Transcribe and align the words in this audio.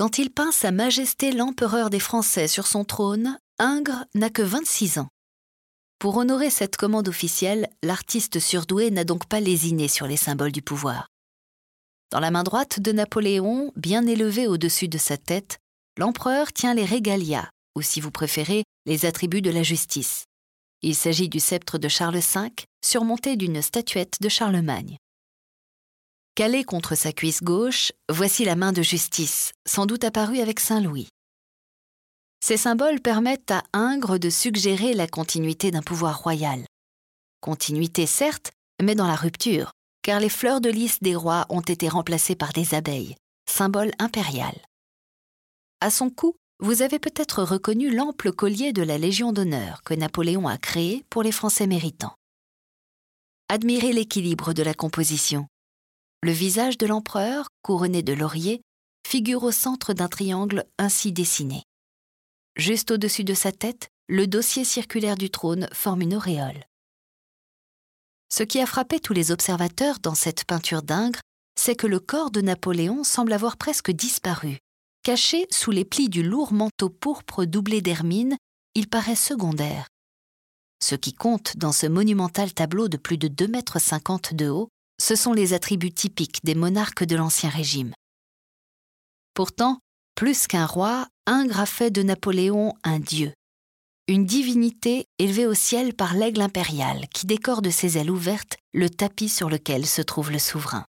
Quand 0.00 0.16
il 0.16 0.30
peint 0.30 0.50
Sa 0.50 0.70
Majesté 0.70 1.30
l'Empereur 1.30 1.90
des 1.90 2.00
Français 2.00 2.48
sur 2.48 2.66
son 2.66 2.86
trône, 2.86 3.38
Ingres 3.58 4.06
n'a 4.14 4.30
que 4.30 4.40
26 4.40 4.96
ans. 4.98 5.08
Pour 5.98 6.16
honorer 6.16 6.48
cette 6.48 6.78
commande 6.78 7.06
officielle, 7.06 7.68
l'artiste 7.82 8.38
surdoué 8.40 8.90
n'a 8.90 9.04
donc 9.04 9.26
pas 9.26 9.40
lésiné 9.40 9.88
sur 9.88 10.06
les 10.06 10.16
symboles 10.16 10.52
du 10.52 10.62
pouvoir. 10.62 11.08
Dans 12.10 12.18
la 12.18 12.30
main 12.30 12.44
droite 12.44 12.80
de 12.80 12.92
Napoléon, 12.92 13.72
bien 13.76 14.06
élevée 14.06 14.46
au-dessus 14.46 14.88
de 14.88 14.96
sa 14.96 15.18
tête, 15.18 15.58
l'empereur 15.98 16.50
tient 16.54 16.72
les 16.72 16.86
régalia, 16.86 17.50
ou 17.76 17.82
si 17.82 18.00
vous 18.00 18.10
préférez, 18.10 18.64
les 18.86 19.04
attributs 19.04 19.42
de 19.42 19.50
la 19.50 19.62
justice. 19.62 20.24
Il 20.80 20.94
s'agit 20.94 21.28
du 21.28 21.40
sceptre 21.40 21.76
de 21.76 21.88
Charles 21.88 22.20
V, 22.20 22.48
surmonté 22.82 23.36
d'une 23.36 23.60
statuette 23.60 24.16
de 24.22 24.30
Charlemagne. 24.30 24.96
Calé 26.36 26.64
contre 26.64 26.94
sa 26.94 27.12
cuisse 27.12 27.42
gauche, 27.42 27.92
voici 28.08 28.44
la 28.44 28.54
main 28.54 28.72
de 28.72 28.82
justice, 28.82 29.52
sans 29.66 29.86
doute 29.86 30.04
apparue 30.04 30.38
avec 30.38 30.60
Saint 30.60 30.80
Louis. 30.80 31.08
Ces 32.42 32.56
symboles 32.56 33.00
permettent 33.00 33.50
à 33.50 33.64
Ingres 33.72 34.18
de 34.18 34.30
suggérer 34.30 34.94
la 34.94 35.06
continuité 35.06 35.70
d'un 35.70 35.82
pouvoir 35.82 36.22
royal. 36.22 36.64
Continuité 37.40 38.06
certes, 38.06 38.52
mais 38.82 38.94
dans 38.94 39.06
la 39.06 39.16
rupture, 39.16 39.72
car 40.02 40.20
les 40.20 40.28
fleurs 40.28 40.60
de 40.60 40.70
lys 40.70 41.00
des 41.02 41.14
rois 41.14 41.46
ont 41.50 41.60
été 41.60 41.88
remplacées 41.88 42.36
par 42.36 42.52
des 42.52 42.74
abeilles, 42.74 43.16
symbole 43.50 43.90
impérial. 43.98 44.54
À 45.80 45.90
son 45.90 46.10
cou, 46.10 46.34
vous 46.60 46.82
avez 46.82 46.98
peut-être 46.98 47.42
reconnu 47.42 47.90
l'ample 47.94 48.32
collier 48.32 48.72
de 48.72 48.82
la 48.82 48.98
Légion 48.98 49.32
d'honneur 49.32 49.82
que 49.82 49.94
Napoléon 49.94 50.46
a 50.46 50.58
créé 50.58 51.04
pour 51.10 51.22
les 51.22 51.32
Français 51.32 51.66
méritants. 51.66 52.14
Admirez 53.48 53.92
l'équilibre 53.92 54.52
de 54.52 54.62
la 54.62 54.74
composition. 54.74 55.46
Le 56.22 56.32
visage 56.32 56.76
de 56.76 56.86
l'empereur, 56.86 57.48
couronné 57.62 58.02
de 58.02 58.12
laurier, 58.12 58.60
figure 59.06 59.42
au 59.42 59.52
centre 59.52 59.94
d'un 59.94 60.08
triangle 60.08 60.66
ainsi 60.78 61.12
dessiné. 61.12 61.62
Juste 62.56 62.90
au-dessus 62.90 63.24
de 63.24 63.32
sa 63.32 63.52
tête, 63.52 63.88
le 64.06 64.26
dossier 64.26 64.64
circulaire 64.64 65.16
du 65.16 65.30
trône 65.30 65.68
forme 65.72 66.02
une 66.02 66.14
auréole. 66.14 66.66
Ce 68.28 68.42
qui 68.42 68.60
a 68.60 68.66
frappé 68.66 69.00
tous 69.00 69.14
les 69.14 69.30
observateurs 69.30 69.98
dans 70.00 70.14
cette 70.14 70.44
peinture 70.44 70.82
d'Ingres, 70.82 71.20
c'est 71.58 71.74
que 71.74 71.86
le 71.86 72.00
corps 72.00 72.30
de 72.30 72.42
Napoléon 72.42 73.02
semble 73.02 73.32
avoir 73.32 73.56
presque 73.56 73.90
disparu. 73.90 74.58
Caché 75.02 75.46
sous 75.50 75.70
les 75.70 75.86
plis 75.86 76.10
du 76.10 76.22
lourd 76.22 76.52
manteau 76.52 76.90
pourpre 76.90 77.46
doublé 77.46 77.80
d'hermine, 77.80 78.36
il 78.74 78.88
paraît 78.88 79.16
secondaire. 79.16 79.88
Ce 80.82 80.94
qui 80.94 81.14
compte 81.14 81.56
dans 81.56 81.72
ce 81.72 81.86
monumental 81.86 82.52
tableau 82.52 82.88
de 82.88 82.98
plus 82.98 83.16
de 83.16 83.28
2,50 83.28 83.48
mètres 83.48 84.34
de 84.34 84.48
haut, 84.48 84.68
ce 85.10 85.16
sont 85.16 85.32
les 85.32 85.54
attributs 85.54 85.90
typiques 85.90 86.38
des 86.44 86.54
monarques 86.54 87.02
de 87.02 87.16
l'Ancien 87.16 87.50
Régime. 87.50 87.92
Pourtant, 89.34 89.80
plus 90.14 90.46
qu'un 90.46 90.66
roi, 90.66 91.08
Ingres 91.26 91.58
a 91.58 91.66
fait 91.66 91.90
de 91.90 92.04
Napoléon 92.04 92.74
un 92.84 93.00
dieu, 93.00 93.32
une 94.06 94.24
divinité 94.24 95.06
élevée 95.18 95.46
au 95.46 95.54
ciel 95.54 95.94
par 95.94 96.14
l'aigle 96.14 96.42
impérial 96.42 97.08
qui 97.12 97.26
décore 97.26 97.60
de 97.60 97.70
ses 97.70 97.98
ailes 97.98 98.08
ouvertes 98.08 98.56
le 98.72 98.88
tapis 98.88 99.28
sur 99.28 99.50
lequel 99.50 99.84
se 99.84 100.00
trouve 100.00 100.30
le 100.30 100.38
souverain. 100.38 100.84